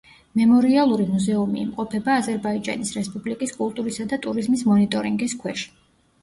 მემორიალური 0.39 1.03
მუზეუმი 1.09 1.61
იმყოფება 1.63 2.15
აზერბაიჯანის 2.21 2.95
რესპუბლიკის 2.95 3.53
კულტურისა 3.59 4.07
და 4.15 4.21
ტურიზმის 4.25 4.65
მონიტორინგის 4.73 5.39
ქვეშ. 5.45 5.69